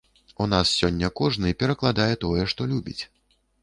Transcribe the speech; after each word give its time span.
У 0.45 0.47
нас 0.53 0.71
сёння 0.79 1.11
кожны 1.21 1.53
перакладае 1.61 2.11
тое, 2.27 2.43
што 2.53 2.61
любіць. 2.77 3.01